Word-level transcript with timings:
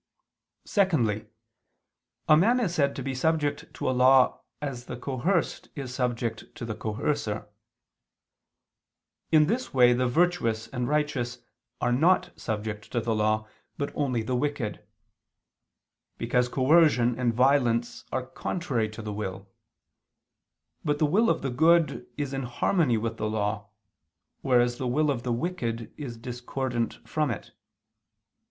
Secondly, 0.65 1.27
a 2.27 2.35
man 2.35 2.59
is 2.59 2.73
said 2.73 2.95
to 2.95 3.03
be 3.03 3.13
subject 3.13 3.71
to 3.75 3.87
a 3.87 3.91
law 3.93 4.41
as 4.59 4.85
the 4.85 4.97
coerced 4.97 5.69
is 5.75 5.93
subject 5.93 6.45
to 6.55 6.65
the 6.65 6.73
coercer. 6.73 7.47
In 9.31 9.45
this 9.45 9.75
way 9.75 9.93
the 9.93 10.07
virtuous 10.07 10.67
and 10.69 10.87
righteous 10.87 11.37
are 11.79 11.91
not 11.91 12.31
subject 12.35 12.91
to 12.93 12.99
the 12.99 13.13
law, 13.13 13.47
but 13.77 13.91
only 13.93 14.23
the 14.23 14.35
wicked. 14.35 14.83
Because 16.17 16.49
coercion 16.49 17.19
and 17.19 17.31
violence 17.31 18.03
are 18.11 18.25
contrary 18.25 18.89
to 18.89 19.03
the 19.03 19.13
will: 19.13 19.51
but 20.83 20.97
the 20.97 21.05
will 21.05 21.29
of 21.29 21.43
the 21.43 21.51
good 21.51 22.07
is 22.17 22.33
in 22.33 22.41
harmony 22.41 22.97
with 22.97 23.17
the 23.17 23.29
law, 23.29 23.69
whereas 24.41 24.79
the 24.79 24.87
will 24.87 25.11
of 25.11 25.21
the 25.21 25.31
wicked 25.31 25.93
is 25.95 26.17
discordant 26.17 27.07
from 27.07 27.29
it. 27.29 27.51